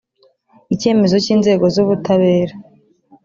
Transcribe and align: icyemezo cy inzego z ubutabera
icyemezo 0.73 1.15
cy 1.23 1.29
inzego 1.35 1.65
z 1.73 1.75
ubutabera 1.83 2.55